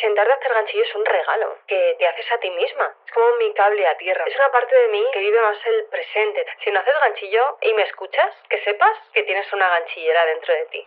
Sentarte 0.00 0.32
a 0.32 0.36
hacer 0.36 0.52
ganchillo 0.52 0.84
es 0.84 0.94
un 0.94 1.04
regalo 1.04 1.58
que 1.66 1.96
te 1.98 2.06
haces 2.06 2.30
a 2.30 2.38
ti 2.38 2.50
misma. 2.50 2.94
Es 3.04 3.12
como 3.12 3.36
mi 3.36 3.52
cable 3.54 3.86
a 3.86 3.96
tierra. 3.96 4.24
Es 4.26 4.36
una 4.36 4.50
parte 4.52 4.76
de 4.76 4.88
mí 4.88 5.04
que 5.12 5.18
vive 5.18 5.40
más 5.40 5.58
el 5.66 5.86
presente. 5.86 6.46
Si 6.62 6.70
no 6.70 6.78
haces 6.80 6.94
ganchillo 7.00 7.58
y 7.62 7.72
me 7.72 7.82
escuchas, 7.82 8.32
que 8.48 8.62
sepas 8.62 8.96
que 9.12 9.24
tienes 9.24 9.52
una 9.52 9.68
ganchillera 9.68 10.24
dentro 10.26 10.54
de 10.54 10.66
ti. 10.66 10.86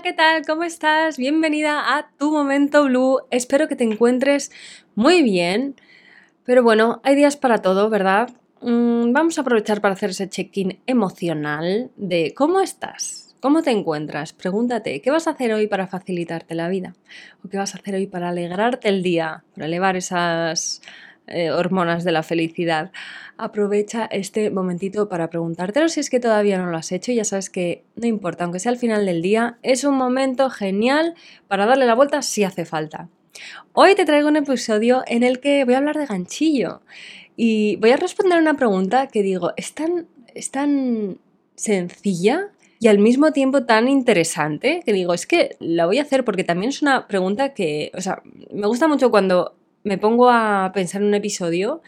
¿Qué 0.00 0.14
tal? 0.14 0.46
¿Cómo 0.46 0.64
estás? 0.64 1.18
Bienvenida 1.18 1.98
a 1.98 2.08
Tu 2.16 2.32
Momento 2.32 2.84
Blue. 2.84 3.20
Espero 3.30 3.68
que 3.68 3.76
te 3.76 3.84
encuentres 3.84 4.50
muy 4.94 5.22
bien. 5.22 5.76
Pero 6.44 6.62
bueno, 6.62 7.02
hay 7.04 7.14
días 7.14 7.36
para 7.36 7.58
todo, 7.58 7.90
¿verdad? 7.90 8.30
Mm, 8.62 9.12
vamos 9.12 9.36
a 9.36 9.42
aprovechar 9.42 9.82
para 9.82 9.92
hacer 9.92 10.10
ese 10.10 10.30
check-in 10.30 10.80
emocional 10.86 11.90
de 11.96 12.32
cómo 12.34 12.60
estás, 12.60 13.36
cómo 13.40 13.62
te 13.62 13.70
encuentras. 13.70 14.32
Pregúntate, 14.32 15.02
¿qué 15.02 15.10
vas 15.10 15.26
a 15.26 15.32
hacer 15.32 15.52
hoy 15.52 15.66
para 15.66 15.86
facilitarte 15.86 16.54
la 16.54 16.68
vida? 16.68 16.94
¿O 17.44 17.50
qué 17.50 17.58
vas 17.58 17.74
a 17.74 17.78
hacer 17.78 17.94
hoy 17.94 18.06
para 18.06 18.30
alegrarte 18.30 18.88
el 18.88 19.02
día? 19.02 19.44
Para 19.54 19.66
elevar 19.66 19.96
esas 19.96 20.80
eh, 21.28 21.50
hormonas 21.50 22.04
de 22.04 22.12
la 22.12 22.22
felicidad. 22.22 22.90
Aprovecha 23.36 24.06
este 24.06 24.50
momentito 24.50 25.08
para 25.08 25.30
preguntártelo 25.30 25.88
si 25.88 26.00
es 26.00 26.10
que 26.10 26.20
todavía 26.20 26.58
no 26.58 26.70
lo 26.70 26.76
has 26.76 26.90
hecho 26.92 27.12
ya 27.12 27.24
sabes 27.24 27.48
que 27.48 27.84
no 27.96 28.06
importa, 28.06 28.44
aunque 28.44 28.58
sea 28.58 28.72
al 28.72 28.78
final 28.78 29.06
del 29.06 29.22
día, 29.22 29.58
es 29.62 29.84
un 29.84 29.96
momento 29.96 30.50
genial 30.50 31.14
para 31.48 31.66
darle 31.66 31.86
la 31.86 31.94
vuelta 31.94 32.22
si 32.22 32.44
hace 32.44 32.64
falta. 32.64 33.08
Hoy 33.72 33.94
te 33.94 34.04
traigo 34.04 34.28
un 34.28 34.36
episodio 34.36 35.02
en 35.06 35.22
el 35.22 35.40
que 35.40 35.64
voy 35.64 35.74
a 35.74 35.78
hablar 35.78 35.96
de 35.96 36.06
ganchillo 36.06 36.82
y 37.36 37.76
voy 37.76 37.90
a 37.90 37.96
responder 37.96 38.38
una 38.38 38.54
pregunta 38.54 39.06
que 39.06 39.22
digo, 39.22 39.52
es 39.56 39.74
tan, 39.74 40.08
es 40.34 40.50
tan 40.50 41.18
sencilla 41.54 42.50
y 42.80 42.88
al 42.88 42.98
mismo 42.98 43.32
tiempo 43.32 43.64
tan 43.64 43.88
interesante 43.88 44.82
que 44.84 44.92
digo, 44.92 45.14
es 45.14 45.26
que 45.26 45.56
la 45.60 45.86
voy 45.86 45.98
a 45.98 46.02
hacer 46.02 46.24
porque 46.24 46.42
también 46.44 46.70
es 46.70 46.82
una 46.82 47.06
pregunta 47.06 47.54
que, 47.54 47.92
o 47.94 48.00
sea, 48.00 48.22
me 48.52 48.66
gusta 48.66 48.88
mucho 48.88 49.10
cuando 49.10 49.54
me 49.84 49.98
pongo 49.98 50.30
a 50.30 50.70
pensar 50.74 51.02
en 51.02 51.08
un 51.08 51.14
episodio 51.14 51.82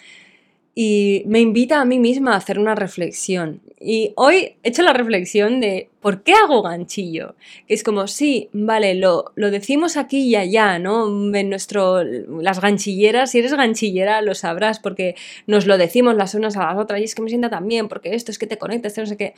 y 0.75 1.23
me 1.27 1.41
invita 1.41 1.81
a 1.81 1.85
mí 1.85 2.01
misma 2.01 2.35
a 2.35 2.37
hacer 2.37 2.59
una 2.59 2.75
reflexión. 2.75 3.61
Y 3.79 4.13
hoy 4.17 4.57
he 4.63 4.69
hecho 4.71 4.83
la 4.83 4.93
reflexión 4.93 5.61
de 5.61 5.89
¿por 6.01 6.23
qué 6.23 6.33
hago 6.33 6.63
ganchillo? 6.63 7.37
Que 7.69 7.75
es 7.75 7.85
como, 7.85 8.09
sí, 8.09 8.49
vale, 8.53 8.95
lo, 8.95 9.33
lo 9.37 9.51
decimos 9.53 9.97
aquí 9.97 10.23
y 10.23 10.37
allá, 10.37 10.79
¿no? 10.81 11.07
En 11.35 11.49
nuestro, 11.49 12.03
las 12.03 12.61
ganchilleras, 12.61 13.31
si 13.31 13.39
eres 13.39 13.55
ganchillera 13.55 14.21
lo 14.21 14.35
sabrás 14.35 14.81
porque 14.81 15.15
nos 15.47 15.67
lo 15.67 15.79
decimos 15.79 16.17
las 16.17 16.35
unas 16.35 16.57
a 16.57 16.67
las 16.67 16.79
otras 16.79 17.01
y 17.01 17.05
es 17.05 17.15
que 17.15 17.23
me 17.23 17.29
sienta 17.29 17.51
tan 17.51 17.69
bien 17.69 17.89
porque 17.89 18.15
esto 18.15 18.33
es 18.33 18.39
que 18.39 18.49
te 18.49 18.59
conectas, 18.59 18.99
no 18.99 19.07
sé 19.07 19.17
qué. 19.17 19.35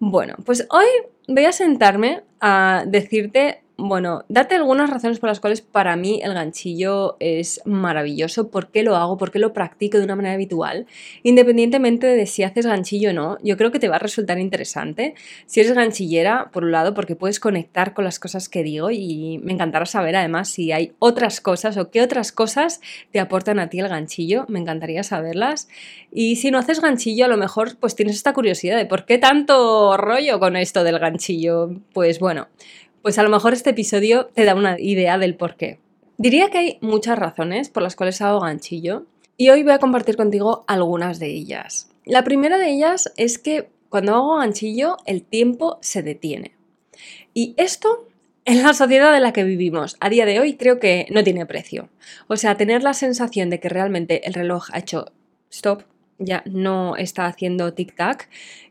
Bueno, 0.00 0.34
pues 0.44 0.66
hoy 0.70 0.86
voy 1.28 1.44
a 1.46 1.52
sentarme 1.52 2.22
a 2.40 2.84
decirte 2.86 3.63
bueno, 3.76 4.24
date 4.28 4.54
algunas 4.54 4.88
razones 4.88 5.18
por 5.18 5.28
las 5.28 5.40
cuales 5.40 5.60
para 5.60 5.96
mí 5.96 6.20
el 6.22 6.32
ganchillo 6.32 7.16
es 7.18 7.60
maravilloso, 7.64 8.48
por 8.48 8.70
qué 8.70 8.84
lo 8.84 8.94
hago, 8.94 9.16
por 9.16 9.32
qué 9.32 9.40
lo 9.40 9.52
practico 9.52 9.98
de 9.98 10.04
una 10.04 10.14
manera 10.14 10.34
habitual, 10.34 10.86
independientemente 11.24 12.06
de 12.06 12.26
si 12.26 12.44
haces 12.44 12.66
ganchillo 12.66 13.10
o 13.10 13.12
no, 13.12 13.38
yo 13.42 13.56
creo 13.56 13.72
que 13.72 13.80
te 13.80 13.88
va 13.88 13.96
a 13.96 13.98
resultar 13.98 14.38
interesante. 14.38 15.14
Si 15.46 15.60
eres 15.60 15.72
ganchillera, 15.72 16.50
por 16.52 16.64
un 16.64 16.70
lado, 16.70 16.94
porque 16.94 17.16
puedes 17.16 17.40
conectar 17.40 17.94
con 17.94 18.04
las 18.04 18.20
cosas 18.20 18.48
que 18.48 18.62
digo 18.62 18.92
y 18.92 19.40
me 19.42 19.52
encantará 19.52 19.86
saber 19.86 20.14
además 20.14 20.48
si 20.48 20.70
hay 20.70 20.92
otras 21.00 21.40
cosas 21.40 21.76
o 21.76 21.90
qué 21.90 22.00
otras 22.00 22.30
cosas 22.30 22.80
te 23.10 23.18
aportan 23.18 23.58
a 23.58 23.68
ti 23.70 23.80
el 23.80 23.88
ganchillo, 23.88 24.44
me 24.48 24.60
encantaría 24.60 25.02
saberlas. 25.02 25.68
Y 26.12 26.36
si 26.36 26.52
no 26.52 26.58
haces 26.58 26.80
ganchillo, 26.80 27.24
a 27.24 27.28
lo 27.28 27.36
mejor 27.36 27.76
pues 27.78 27.96
tienes 27.96 28.14
esta 28.14 28.32
curiosidad 28.32 28.76
de 28.76 28.86
por 28.86 29.04
qué 29.04 29.18
tanto 29.18 29.96
rollo 29.96 30.38
con 30.38 30.54
esto 30.54 30.84
del 30.84 31.00
ganchillo. 31.00 31.70
Pues 31.92 32.20
bueno, 32.20 32.46
pues 33.04 33.18
a 33.18 33.22
lo 33.22 33.28
mejor 33.28 33.52
este 33.52 33.68
episodio 33.68 34.30
te 34.32 34.46
da 34.46 34.54
una 34.54 34.80
idea 34.80 35.18
del 35.18 35.36
por 35.36 35.56
qué. 35.56 35.78
Diría 36.16 36.48
que 36.48 36.56
hay 36.56 36.78
muchas 36.80 37.18
razones 37.18 37.68
por 37.68 37.82
las 37.82 37.96
cuales 37.96 38.22
hago 38.22 38.40
ganchillo 38.40 39.04
y 39.36 39.50
hoy 39.50 39.62
voy 39.62 39.72
a 39.72 39.78
compartir 39.78 40.16
contigo 40.16 40.64
algunas 40.68 41.18
de 41.18 41.26
ellas. 41.26 41.90
La 42.06 42.24
primera 42.24 42.56
de 42.56 42.70
ellas 42.70 43.12
es 43.18 43.38
que 43.38 43.68
cuando 43.90 44.14
hago 44.14 44.38
ganchillo 44.38 44.96
el 45.04 45.22
tiempo 45.22 45.76
se 45.82 46.02
detiene. 46.02 46.56
Y 47.34 47.52
esto 47.58 48.08
en 48.46 48.62
la 48.62 48.72
sociedad 48.72 49.14
en 49.14 49.22
la 49.22 49.34
que 49.34 49.44
vivimos 49.44 49.98
a 50.00 50.08
día 50.08 50.24
de 50.24 50.40
hoy 50.40 50.56
creo 50.56 50.80
que 50.80 51.06
no 51.10 51.22
tiene 51.22 51.44
precio. 51.44 51.90
O 52.26 52.38
sea, 52.38 52.56
tener 52.56 52.82
la 52.82 52.94
sensación 52.94 53.50
de 53.50 53.60
que 53.60 53.68
realmente 53.68 54.26
el 54.26 54.32
reloj 54.32 54.68
ha 54.72 54.78
hecho 54.78 55.12
stop, 55.50 55.82
ya 56.18 56.42
no 56.46 56.96
está 56.96 57.26
haciendo 57.26 57.74
tic-tac 57.74 58.28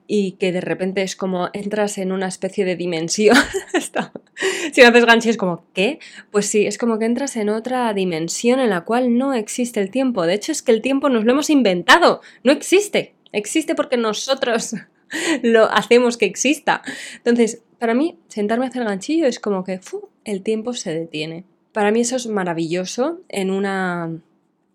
y 0.08 0.34
que 0.34 0.52
de 0.52 0.62
repente 0.62 1.02
es 1.02 1.16
como 1.16 1.50
entras 1.54 1.98
en 1.98 2.12
una 2.12 2.28
especie 2.28 2.66
de 2.66 2.76
dimensión. 2.76 3.38
si 4.72 4.82
no 4.82 4.88
haces 4.88 5.06
ganchillo 5.06 5.32
es 5.32 5.38
como, 5.38 5.66
¿qué? 5.74 6.00
Pues 6.32 6.48
sí, 6.48 6.66
es 6.66 6.78
como 6.78 7.00
que 7.00 7.06
entras 7.06 7.36
en 7.36 7.50
otra 7.50 7.94
dimensión 7.94 8.60
en 8.60 8.70
la 8.70 8.82
cual 8.82 9.18
no 9.18 9.34
existe 9.34 9.80
el 9.80 9.92
tiempo. 9.92 10.26
De 10.26 10.34
hecho, 10.34 10.52
es 10.52 10.62
que 10.62 10.72
el 10.72 10.82
tiempo 10.82 11.10
nos 11.10 11.26
lo 11.26 11.32
hemos 11.32 11.50
inventado, 11.50 12.22
no 12.44 12.52
existe. 12.52 13.14
Existe 13.32 13.76
porque 13.76 13.98
nosotros 13.98 14.76
lo 15.44 15.66
hacemos 15.72 16.18
que 16.18 16.26
exista. 16.26 16.82
Entonces, 17.18 17.62
para 17.80 17.94
mí, 17.94 18.18
sentarme 18.28 18.66
a 18.66 18.70
hacer 18.70 18.84
ganchillo 18.84 19.26
es 19.26 19.40
como 19.40 19.64
que 19.64 19.80
el 20.26 20.42
tiempo 20.44 20.74
se 20.74 20.94
detiene. 20.94 21.46
Para 21.72 21.92
mí 21.92 22.02
eso 22.02 22.16
es 22.16 22.28
maravilloso 22.28 23.22
en 23.30 23.50
una 23.50 24.12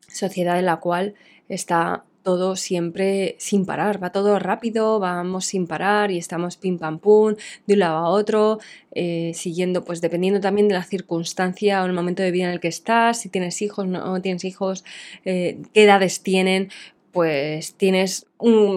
sociedad 0.08 0.58
en 0.58 0.66
la 0.66 0.78
cual 0.78 1.14
está 1.48 2.04
todo 2.28 2.56
siempre 2.56 3.36
sin 3.38 3.64
parar, 3.64 4.02
va 4.02 4.12
todo 4.12 4.38
rápido, 4.38 5.00
vamos 5.00 5.46
sin 5.46 5.66
parar 5.66 6.10
y 6.10 6.18
estamos 6.18 6.58
pim 6.58 6.76
pam 6.78 6.98
pum, 6.98 7.36
de 7.66 7.72
un 7.72 7.80
lado 7.80 7.96
a 7.96 8.08
otro, 8.10 8.58
eh, 8.92 9.32
siguiendo, 9.32 9.82
pues 9.82 10.02
dependiendo 10.02 10.38
también 10.38 10.68
de 10.68 10.74
la 10.74 10.82
circunstancia 10.82 11.82
o 11.82 11.86
el 11.86 11.94
momento 11.94 12.22
de 12.22 12.30
vida 12.30 12.44
en 12.44 12.50
el 12.50 12.60
que 12.60 12.68
estás, 12.68 13.22
si 13.22 13.30
tienes 13.30 13.62
hijos, 13.62 13.86
no 13.86 14.20
tienes 14.20 14.44
hijos, 14.44 14.84
eh, 15.24 15.56
qué 15.72 15.84
edades 15.84 16.22
tienen, 16.22 16.68
pues 17.12 17.72
tienes 17.72 18.26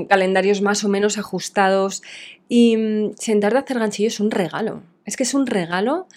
calendarios 0.07 0.61
más 0.61 0.85
o 0.85 0.87
menos 0.87 1.17
ajustados 1.17 2.03
y 2.47 2.77
mm, 2.77 3.15
sentarte 3.17 3.57
a 3.57 3.61
hacer 3.63 3.79
ganchillo 3.79 4.07
es 4.07 4.21
un 4.21 4.31
regalo, 4.31 4.81
es 5.03 5.17
que 5.17 5.23
es 5.23 5.33
un 5.33 5.45
regalo 5.45 6.07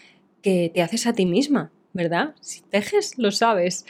que 0.40 0.70
te 0.72 0.82
haces 0.82 1.08
a 1.08 1.14
ti 1.14 1.26
misma, 1.26 1.72
¿verdad? 1.94 2.36
Si 2.40 2.60
tejes, 2.60 3.18
lo 3.18 3.32
sabes. 3.32 3.86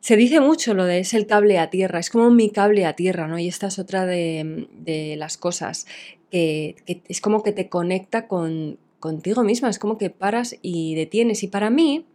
Se 0.00 0.16
dice 0.16 0.40
mucho 0.40 0.72
lo 0.72 0.86
de 0.86 1.00
es 1.00 1.12
el 1.12 1.26
cable 1.26 1.58
a 1.58 1.68
tierra, 1.68 1.98
es 1.98 2.08
como 2.08 2.30
mi 2.30 2.50
cable 2.50 2.86
a 2.86 2.96
tierra, 2.96 3.28
¿no? 3.28 3.38
Y 3.38 3.48
esta 3.48 3.66
es 3.66 3.78
otra 3.78 4.06
de, 4.06 5.14
las 5.18 5.36
cosas, 5.36 5.86
que, 6.30 6.76
es 6.86 7.20
como 7.20 7.42
que 7.42 7.52
te 7.52 7.68
conecta 7.68 8.26
con, 8.26 8.78
contigo 8.98 9.42
misma, 9.42 9.68
es 9.68 9.78
como 9.78 9.98
que 9.98 10.08
paras 10.08 10.56
y 10.62 10.94
detienes. 10.94 11.42
Y 11.42 11.48
para 11.48 11.68
mí, 11.68 12.06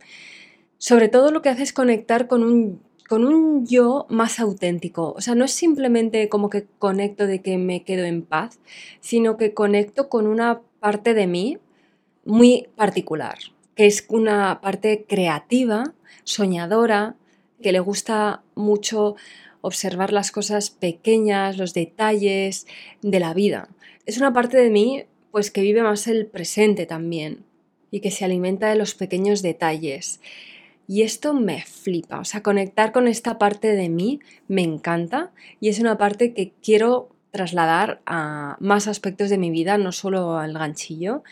sobre 0.79 1.09
todo 1.09 1.31
lo 1.31 1.43
que 1.43 1.49
hace 1.49 1.61
es 1.61 1.73
conectar 1.73 2.27
con 2.27 2.43
un, 2.43 2.81
con 3.07 3.23
un 3.23 3.67
yo 3.67 4.07
más 4.09 4.39
auténtico. 4.39 5.13
O 5.15 5.21
sea, 5.21 5.35
no 5.35 5.45
es 5.45 5.51
simplemente 5.51 6.27
como 6.27 6.49
que 6.49 6.65
conecto 6.79 7.27
de 7.27 7.41
que 7.41 7.57
me 7.57 7.83
quedo 7.83 8.05
en 8.05 8.23
paz, 8.23 8.59
sino 8.99 9.37
que 9.37 9.53
conecto 9.53 10.09
con 10.09 10.25
una 10.25 10.61
parte 10.79 11.13
de 11.13 11.27
mí 11.27 11.59
muy 12.23 12.67
particular, 12.75 13.37
que 13.75 13.85
es 13.85 14.05
una 14.09 14.59
parte 14.61 15.05
creativa, 15.07 15.93
soñadora, 16.23 17.15
que 17.61 17.71
le 17.71 17.79
gusta 17.79 18.43
mucho 18.55 19.15
observar 19.61 20.13
las 20.13 20.31
cosas 20.31 20.69
pequeñas, 20.69 21.57
los 21.57 21.73
detalles 21.73 22.67
de 23.01 23.19
la 23.19 23.33
vida. 23.33 23.69
Es 24.05 24.17
una 24.17 24.33
parte 24.33 24.57
de 24.57 24.69
mí 24.69 25.05
pues 25.31 25.51
que 25.51 25.61
vive 25.61 25.81
más 25.81 26.07
el 26.07 26.27
presente 26.27 26.85
también 26.85 27.43
y 27.91 27.99
que 27.99 28.11
se 28.11 28.25
alimenta 28.25 28.69
de 28.69 28.75
los 28.75 28.93
pequeños 28.93 29.41
detalles. 29.41 30.21
Y 30.87 31.01
esto 31.01 31.33
me 31.33 31.63
flipa, 31.63 32.19
o 32.19 32.25
sea, 32.25 32.43
conectar 32.43 32.91
con 32.91 33.07
esta 33.07 33.39
parte 33.39 33.75
de 33.75 33.89
mí 33.89 34.19
me 34.47 34.61
encanta 34.61 35.31
y 35.59 35.69
es 35.69 35.79
una 35.79 35.97
parte 35.97 36.33
que 36.33 36.53
quiero 36.61 37.09
trasladar 37.31 38.01
a 38.05 38.55
más 38.59 38.87
aspectos 38.87 39.29
de 39.29 39.37
mi 39.37 39.49
vida, 39.49 39.77
no 39.77 39.91
solo 39.91 40.37
al 40.37 40.53
ganchillo, 40.53 41.23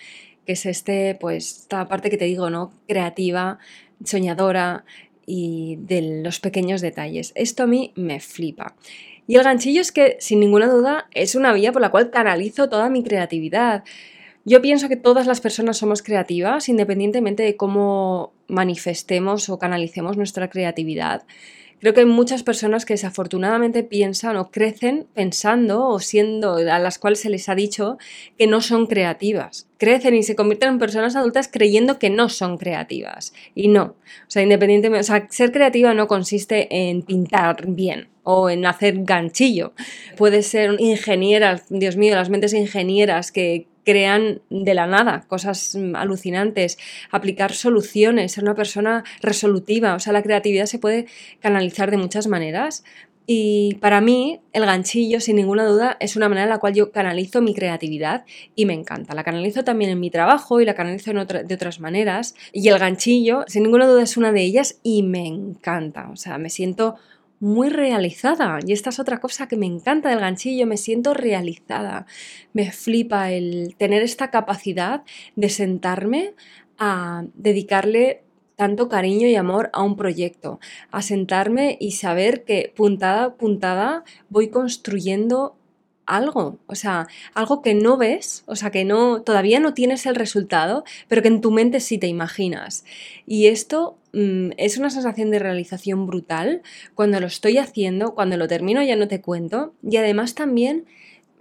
que 0.45 0.53
es 0.53 0.65
este, 0.65 1.15
pues, 1.15 1.61
esta 1.61 1.87
parte 1.87 2.09
que 2.09 2.17
te 2.17 2.25
digo, 2.25 2.49
¿no? 2.49 2.73
Creativa, 2.87 3.59
soñadora, 4.03 4.83
y 5.25 5.77
de 5.81 6.21
los 6.23 6.39
pequeños 6.39 6.81
detalles. 6.81 7.31
Esto 7.35 7.63
a 7.63 7.67
mí 7.67 7.91
me 7.95 8.19
flipa. 8.19 8.75
Y 9.27 9.35
el 9.35 9.43
ganchillo 9.43 9.81
es 9.81 9.91
que, 9.91 10.17
sin 10.19 10.39
ninguna 10.39 10.67
duda, 10.67 11.07
es 11.13 11.35
una 11.35 11.53
vía 11.53 11.71
por 11.71 11.81
la 11.81 11.91
cual 11.91 12.09
canalizo 12.09 12.69
toda 12.69 12.89
mi 12.89 13.03
creatividad. 13.03 13.83
Yo 14.45 14.61
pienso 14.61 14.89
que 14.89 14.97
todas 14.97 15.25
las 15.25 15.39
personas 15.39 15.77
somos 15.77 16.01
creativas, 16.01 16.67
independientemente 16.67 17.43
de 17.43 17.55
cómo 17.55 18.33
manifestemos 18.47 19.47
o 19.47 19.57
canalicemos 19.57 20.17
nuestra 20.17 20.49
creatividad. 20.49 21.23
Creo 21.83 21.93
que 21.93 21.99
hay 21.99 22.05
muchas 22.05 22.43
personas 22.43 22.85
que 22.85 22.93
desafortunadamente 22.93 23.83
piensan 23.83 24.37
o 24.37 24.51
crecen 24.51 25.05
pensando 25.13 25.85
o 25.89 25.99
siendo 25.99 26.53
a 26.55 26.79
las 26.79 26.97
cuales 26.97 27.19
se 27.19 27.29
les 27.29 27.49
ha 27.49 27.55
dicho 27.55 27.97
que 28.37 28.47
no 28.47 28.61
son 28.61 28.87
creativas. 28.87 29.67
Crecen 29.79 30.15
y 30.15 30.23
se 30.23 30.37
convierten 30.37 30.69
en 30.69 30.79
personas 30.79 31.17
adultas 31.17 31.49
creyendo 31.51 31.99
que 31.99 32.09
no 32.09 32.29
son 32.29 32.57
creativas. 32.57 33.33
Y 33.53 33.67
no. 33.67 33.83
O 33.83 34.29
sea, 34.29 34.41
independientemente, 34.43 35.01
o 35.01 35.03
sea, 35.03 35.27
ser 35.29 35.51
creativa 35.51 35.93
no 35.93 36.07
consiste 36.07 36.69
en 36.71 37.01
pintar 37.01 37.67
bien 37.67 38.07
o 38.23 38.49
en 38.49 38.65
hacer 38.65 39.03
ganchillo. 39.03 39.73
Puede 40.15 40.41
ser 40.41 40.77
ingeniera, 40.79 41.61
Dios 41.67 41.97
mío, 41.97 42.15
las 42.15 42.29
mentes 42.29 42.53
ingenieras 42.53 43.33
que 43.33 43.67
crean 43.83 44.41
de 44.49 44.73
la 44.73 44.87
nada 44.87 45.25
cosas 45.27 45.75
mm, 45.75 45.95
alucinantes, 45.95 46.77
aplicar 47.11 47.53
soluciones, 47.53 48.33
ser 48.33 48.43
una 48.43 48.55
persona 48.55 49.03
resolutiva, 49.21 49.95
o 49.95 49.99
sea, 49.99 50.13
la 50.13 50.23
creatividad 50.23 50.65
se 50.65 50.79
puede 50.79 51.05
canalizar 51.39 51.91
de 51.91 51.97
muchas 51.97 52.27
maneras. 52.27 52.83
Y 53.25 53.75
para 53.75 54.01
mí, 54.01 54.41
el 54.51 54.65
ganchillo, 54.65 55.21
sin 55.21 55.37
ninguna 55.37 55.65
duda, 55.65 55.95
es 56.01 56.17
una 56.17 56.27
manera 56.27 56.43
en 56.43 56.49
la 56.49 56.57
cual 56.57 56.73
yo 56.73 56.91
canalizo 56.91 57.41
mi 57.41 57.53
creatividad 57.53 58.25
y 58.53 58.65
me 58.65 58.73
encanta. 58.73 59.15
La 59.15 59.23
canalizo 59.23 59.63
también 59.63 59.91
en 59.91 59.99
mi 60.01 60.09
trabajo 60.09 60.59
y 60.59 60.65
la 60.65 60.75
canalizo 60.75 61.13
de 61.13 61.53
otras 61.55 61.79
maneras. 61.79 62.35
Y 62.51 62.67
el 62.67 62.79
ganchillo, 62.79 63.45
sin 63.47 63.63
ninguna 63.63 63.87
duda, 63.87 64.03
es 64.03 64.17
una 64.17 64.33
de 64.33 64.41
ellas 64.41 64.79
y 64.83 65.03
me 65.03 65.25
encanta. 65.25 66.09
O 66.11 66.17
sea, 66.17 66.37
me 66.37 66.49
siento 66.49 66.95
muy 67.43 67.69
realizada. 67.69 68.59
Y 68.65 68.71
esta 68.71 68.89
es 68.89 68.99
otra 68.99 69.19
cosa 69.19 69.49
que 69.49 69.57
me 69.57 69.65
encanta 69.65 70.09
del 70.09 70.21
ganchillo, 70.21 70.65
me 70.65 70.77
siento 70.77 71.13
realizada. 71.13 72.05
Me 72.53 72.71
flipa 72.71 73.31
el 73.31 73.75
tener 73.77 74.01
esta 74.01 74.31
capacidad 74.31 75.03
de 75.35 75.49
sentarme 75.49 76.35
a 76.77 77.25
dedicarle 77.33 78.23
tanto 78.55 78.87
cariño 78.87 79.27
y 79.27 79.35
amor 79.35 79.69
a 79.73 79.83
un 79.83 79.97
proyecto, 79.97 80.61
a 80.89 81.01
sentarme 81.01 81.77
y 81.81 81.91
saber 81.91 82.45
que 82.45 82.71
puntada 82.73 83.25
a 83.25 83.35
puntada 83.35 84.05
voy 84.29 84.47
construyendo 84.47 85.57
algo, 86.05 86.59
o 86.67 86.75
sea, 86.75 87.07
algo 87.33 87.61
que 87.61 87.73
no 87.73 87.97
ves, 87.97 88.43
o 88.45 88.55
sea, 88.55 88.71
que 88.71 88.85
no 88.85 89.21
todavía 89.21 89.59
no 89.59 89.73
tienes 89.73 90.05
el 90.05 90.15
resultado, 90.15 90.83
pero 91.07 91.21
que 91.21 91.27
en 91.27 91.41
tu 91.41 91.51
mente 91.51 91.79
sí 91.79 91.97
te 91.97 92.07
imaginas. 92.07 92.85
Y 93.25 93.47
esto 93.47 93.97
mm, 94.13 94.51
es 94.57 94.77
una 94.77 94.89
sensación 94.89 95.31
de 95.31 95.39
realización 95.39 96.05
brutal 96.05 96.61
cuando 96.95 97.19
lo 97.19 97.27
estoy 97.27 97.57
haciendo, 97.57 98.13
cuando 98.15 98.37
lo 98.37 98.47
termino 98.47 98.83
ya 98.83 98.95
no 98.95 99.07
te 99.07 99.21
cuento, 99.21 99.73
y 99.81 99.97
además 99.97 100.35
también 100.35 100.85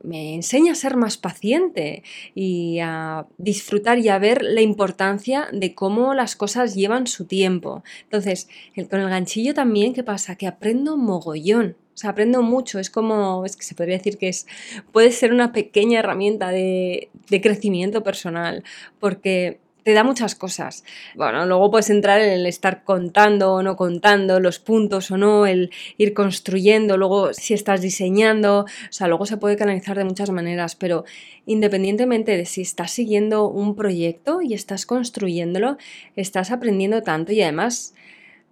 me 0.03 0.35
enseña 0.35 0.73
a 0.73 0.77
ser 0.77 0.97
más 0.97 1.17
paciente 1.17 2.03
y 2.35 2.81
a 2.81 3.27
disfrutar 3.39 3.99
y 3.99 4.09
a 4.09 4.19
ver 4.19 4.43
la 4.43 4.61
importancia 4.61 5.49
de 5.53 5.75
cómo 5.75 6.15
las 6.15 6.37
cosas 6.37 6.75
llevan 6.75 7.07
su 7.07 7.27
tiempo. 7.27 7.83
Entonces, 8.05 8.49
con 8.91 9.01
el 9.01 9.09
ganchillo 9.09 9.55
también, 9.55 9.93
¿qué 9.93 10.03
pasa? 10.03 10.37
Que 10.37 10.47
aprendo 10.47 10.97
mogollón. 10.97 11.77
O 11.95 12.09
aprendo 12.09 12.43
mucho, 12.43 12.79
es 12.79 12.91
como, 12.91 13.45
es 13.45 13.57
que 13.57 13.65
se 13.65 13.75
podría 13.75 13.99
decir 13.99 14.19
que 14.19 14.29
es, 14.29 14.47
puede 14.93 15.13
ser 15.13 15.33
una 15.33 15.53
pequeña 15.53 16.01
herramienta 16.01 16.51
de, 16.51 17.11
de 17.29 17.41
crecimiento 17.41 18.03
personal, 18.03 18.65
porque 18.99 19.61
te 19.83 19.93
da 19.93 20.05
muchas 20.05 20.35
cosas. 20.35 20.85
Bueno, 21.15 21.45
luego 21.47 21.71
puedes 21.71 21.91
entrar 21.91 22.21
en 22.21 22.31
el 22.31 22.47
estar 22.47 22.85
contando 22.85 23.55
o 23.55 23.63
no 23.63 23.77
contando, 23.77 24.41
los 24.41 24.59
puntos 24.59 25.11
o 25.11 25.17
no, 25.17 25.47
el 25.47 25.71
ir 25.99 26.15
construyendo, 26.15 26.97
luego 26.97 27.33
si 27.33 27.55
estás 27.55 27.81
diseñando, 27.81 28.61
o 28.61 28.93
sea, 28.93 29.09
luego 29.09 29.27
se 29.27 29.37
puede 29.37 29.57
canalizar 29.57 29.97
de 29.99 30.05
muchas 30.05 30.31
maneras, 30.31 30.77
pero 30.77 31.05
independientemente 31.47 32.37
de 32.37 32.45
si 32.45 32.63
estás 32.63 32.93
siguiendo 32.93 33.49
un 33.49 33.75
proyecto 33.75 34.41
y 34.43 34.55
estás 34.55 34.87
construyéndolo, 34.87 35.77
estás 36.17 36.51
aprendiendo 36.51 37.03
tanto 37.03 37.33
y 37.33 37.43
además 37.43 37.95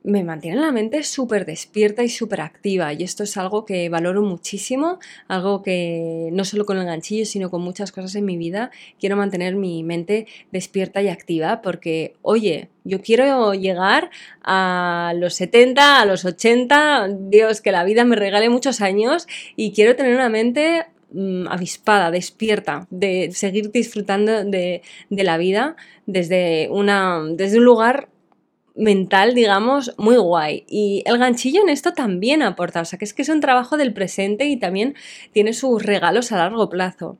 me 0.02 0.24
mantiene 0.24 0.60
la 0.60 0.72
mente 0.72 1.02
súper 1.02 1.44
despierta 1.44 2.02
y 2.02 2.08
súper 2.08 2.40
activa 2.40 2.92
y 2.92 3.02
esto 3.02 3.22
es 3.22 3.36
algo 3.36 3.64
que 3.64 3.88
valoro 3.88 4.22
muchísimo, 4.22 4.98
algo 5.28 5.62
que 5.62 6.30
no 6.32 6.44
solo 6.44 6.64
con 6.64 6.78
el 6.78 6.86
ganchillo, 6.86 7.26
sino 7.26 7.50
con 7.50 7.60
muchas 7.60 7.92
cosas 7.92 8.14
en 8.14 8.24
mi 8.24 8.36
vida, 8.36 8.70
quiero 8.98 9.16
mantener 9.16 9.56
mi 9.56 9.82
mente 9.82 10.26
despierta 10.52 11.02
y 11.02 11.08
activa 11.08 11.60
porque, 11.60 12.14
oye, 12.22 12.68
yo 12.84 13.02
quiero 13.02 13.52
llegar 13.52 14.10
a 14.42 15.12
los 15.16 15.34
70, 15.34 16.00
a 16.00 16.06
los 16.06 16.24
80, 16.24 17.08
Dios, 17.28 17.60
que 17.60 17.72
la 17.72 17.84
vida 17.84 18.04
me 18.04 18.16
regale 18.16 18.48
muchos 18.48 18.80
años 18.80 19.26
y 19.54 19.72
quiero 19.72 19.96
tener 19.96 20.14
una 20.14 20.30
mente 20.30 20.86
mm, 21.12 21.46
avispada, 21.48 22.10
despierta, 22.10 22.86
de 22.90 23.30
seguir 23.32 23.70
disfrutando 23.70 24.44
de, 24.44 24.80
de 25.10 25.24
la 25.24 25.36
vida 25.36 25.76
desde, 26.06 26.68
una, 26.70 27.22
desde 27.34 27.58
un 27.58 27.64
lugar 27.64 28.08
mental, 28.74 29.34
digamos, 29.34 29.94
muy 29.98 30.16
guay. 30.16 30.64
Y 30.68 31.02
el 31.06 31.18
ganchillo 31.18 31.62
en 31.62 31.68
esto 31.68 31.92
también 31.92 32.42
aporta, 32.42 32.80
o 32.80 32.84
sea, 32.84 32.98
que 32.98 33.04
es 33.04 33.14
que 33.14 33.22
es 33.22 33.28
un 33.28 33.40
trabajo 33.40 33.76
del 33.76 33.92
presente 33.92 34.46
y 34.46 34.56
también 34.56 34.94
tiene 35.32 35.52
sus 35.52 35.82
regalos 35.82 36.32
a 36.32 36.36
largo 36.36 36.68
plazo. 36.68 37.18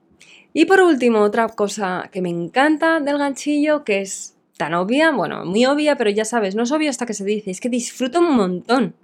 Y 0.52 0.64
por 0.64 0.80
último, 0.80 1.20
otra 1.20 1.48
cosa 1.48 2.08
que 2.12 2.22
me 2.22 2.30
encanta 2.30 3.00
del 3.00 3.18
ganchillo, 3.18 3.84
que 3.84 4.00
es 4.00 4.36
tan 4.56 4.74
obvia, 4.74 5.10
bueno, 5.12 5.44
muy 5.44 5.64
obvia, 5.64 5.96
pero 5.96 6.10
ya 6.10 6.24
sabes, 6.24 6.54
no 6.54 6.64
es 6.64 6.72
obvio 6.72 6.90
hasta 6.90 7.06
que 7.06 7.14
se 7.14 7.24
dice, 7.24 7.50
es 7.50 7.60
que 7.60 7.68
disfruto 7.68 8.18
un 8.18 8.36
montón. 8.36 8.94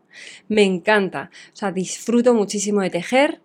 Me 0.48 0.62
encanta, 0.62 1.30
o 1.52 1.56
sea, 1.56 1.72
disfruto 1.72 2.34
muchísimo 2.34 2.80
de 2.80 2.90
tejer 2.90 3.40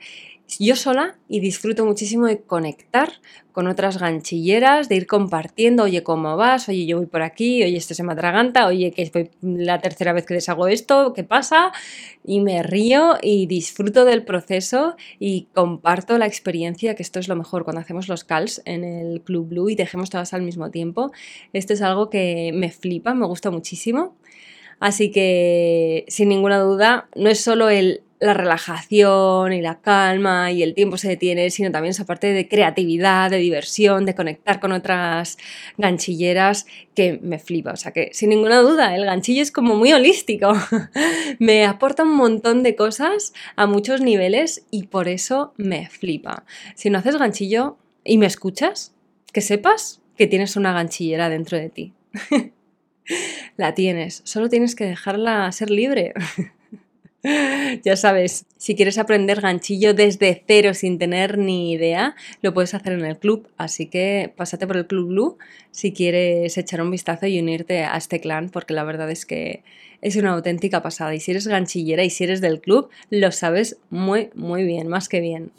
yo 0.60 0.76
sola 0.76 1.18
y 1.28 1.40
disfruto 1.40 1.86
muchísimo 1.86 2.28
de 2.28 2.42
conectar 2.42 3.14
con 3.52 3.68
otras 3.68 3.98
ganchilleras, 3.98 4.90
de 4.90 4.96
ir 4.96 5.08
compartiendo, 5.08 5.84
oye, 5.84 6.04
¿cómo 6.04 6.38
vas? 6.38 6.70
Oye, 6.70 6.86
yo 6.86 6.98
voy 6.98 7.06
por 7.06 7.22
aquí, 7.22 7.64
oye, 7.64 7.78
esto 7.78 7.94
se 7.94 8.04
me 8.04 8.14
atraganta, 8.14 8.68
oye, 8.68 8.92
que 8.92 9.02
es 9.02 9.12
la 9.42 9.80
tercera 9.80 10.14
vez 10.14 10.26
que 10.26 10.34
deshago 10.34 10.68
esto, 10.68 11.14
¿qué 11.14 11.24
pasa? 11.24 11.72
Y 12.24 12.40
me 12.40 12.64
río 12.64 13.18
y 13.22 13.46
disfruto 13.48 14.06
del 14.06 14.24
proceso 14.24 14.96
y 15.20 15.48
comparto 15.54 16.18
la 16.18 16.28
experiencia, 16.28 16.96
que 16.96 17.04
esto 17.04 17.20
es 17.20 17.28
lo 17.28 17.36
mejor 17.36 17.64
cuando 17.64 17.82
hacemos 17.82 18.08
los 18.08 18.24
calls 18.24 18.62
en 18.66 18.84
el 18.84 19.22
Club 19.22 19.50
Blue 19.50 19.70
y 19.70 19.76
tejemos 19.76 20.10
todas 20.10 20.34
al 20.34 20.42
mismo 20.42 20.72
tiempo. 20.72 21.12
Esto 21.54 21.74
es 21.74 21.82
algo 21.82 22.10
que 22.10 22.52
me 22.54 22.72
flipa, 22.72 23.14
me 23.14 23.26
gusta 23.26 23.52
muchísimo. 23.52 24.16
Así 24.80 25.12
que, 25.12 26.06
sin 26.08 26.30
ninguna 26.30 26.60
duda, 26.60 27.08
no 27.16 27.30
es 27.30 27.40
solo 27.40 27.70
el 27.70 28.02
la 28.22 28.36
relajación 28.36 29.52
y 29.52 29.62
la 29.62 29.82
calma 29.82 30.52
y 30.52 30.62
el 30.62 30.76
tiempo 30.76 30.96
se 30.96 31.10
detiene, 31.10 31.50
sino 31.50 31.72
también 31.72 31.90
esa 31.90 32.06
parte 32.06 32.32
de 32.34 32.48
creatividad, 32.48 33.32
de 33.32 33.38
diversión, 33.38 34.06
de 34.06 34.14
conectar 34.14 34.60
con 34.60 34.72
otras 34.72 35.40
ganchilleras 35.78 36.68
que 36.94 37.20
me 37.24 37.40
flipa. 37.40 37.72
O 37.72 37.76
sea 37.76 37.92
que 37.92 38.12
sin 38.14 38.30
ninguna 38.30 38.60
duda 38.60 38.96
el 38.96 39.06
ganchillo 39.06 39.42
es 39.42 39.52
como 39.52 39.76
muy 39.76 39.92
holístico. 39.92 40.54
me 41.40 41.66
aporta 41.66 42.04
un 42.04 42.16
montón 42.16 42.62
de 42.62 42.76
cosas 42.76 43.34
a 43.56 43.66
muchos 43.66 44.02
niveles 44.02 44.68
y 44.70 44.84
por 44.84 45.08
eso 45.08 45.54
me 45.58 45.90
flipa. 45.90 46.46
Si 46.76 46.92
no 46.92 47.00
haces 47.00 47.18
ganchillo 47.18 47.78
y 48.04 48.20
me 48.20 48.28
escuchas, 48.28 48.94
que 49.34 49.42
sepas 49.42 50.00
que 50.16 50.28
tienes 50.28 50.56
una 50.56 50.74
ganchillera 50.74 51.28
dentro 51.30 51.58
de 51.58 51.70
ti. 51.70 51.94
la 53.58 53.74
tienes, 53.74 54.22
solo 54.26 54.48
tienes 54.48 54.76
que 54.76 54.86
dejarla 54.86 55.52
ser 55.52 55.72
libre. 55.72 56.14
ya 57.84 57.96
sabes, 57.96 58.46
si 58.58 58.76
quieres 58.76 58.98
aprender 58.98 59.42
ganchillo 59.42 59.94
desde 59.94 60.44
cero 60.48 60.74
sin 60.74 60.98
tener 60.98 61.38
ni 61.38 61.72
idea, 61.72 62.16
lo 62.42 62.54
puedes 62.54 62.74
hacer 62.74 62.94
en 62.94 63.06
el 63.06 63.18
club. 63.18 63.48
Así 63.58 63.86
que 63.86 64.34
pásate 64.36 64.68
por 64.68 64.78
el 64.78 64.88
Club 64.88 65.08
Blue 65.10 65.38
si 65.72 65.94
quieres 65.94 66.58
echar 66.58 66.82
un 66.82 66.92
vistazo 66.92 67.28
y 67.28 67.40
unirte 67.40 67.84
a 67.84 67.96
este 67.96 68.20
clan, 68.20 68.50
porque 68.50 68.74
la 68.74 68.84
verdad 68.84 69.10
es 69.12 69.26
que 69.26 69.64
es 70.02 70.16
una 70.16 70.32
auténtica 70.32 70.82
pasada. 70.82 71.14
Y 71.14 71.20
si 71.20 71.32
eres 71.32 71.48
ganchillera 71.48 72.04
y 72.04 72.10
si 72.10 72.24
eres 72.24 72.42
del 72.42 72.60
club, 72.60 72.90
lo 73.10 73.32
sabes 73.32 73.78
muy, 73.90 74.30
muy 74.34 74.64
bien, 74.64 74.88
más 74.88 75.08
que 75.08 75.22
bien. 75.22 75.52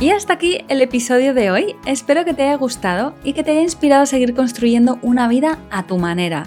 Y 0.00 0.10
hasta 0.10 0.34
aquí 0.34 0.58
el 0.68 0.82
episodio 0.82 1.34
de 1.34 1.50
hoy. 1.50 1.76
Espero 1.86 2.24
que 2.24 2.34
te 2.34 2.42
haya 2.42 2.56
gustado 2.56 3.14
y 3.24 3.32
que 3.32 3.42
te 3.42 3.52
haya 3.52 3.62
inspirado 3.62 4.02
a 4.02 4.06
seguir 4.06 4.34
construyendo 4.34 4.98
una 5.02 5.28
vida 5.28 5.58
a 5.70 5.86
tu 5.86 5.98
manera. 5.98 6.46